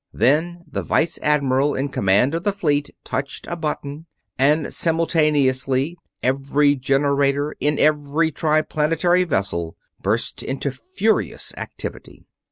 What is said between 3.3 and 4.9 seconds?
a button, and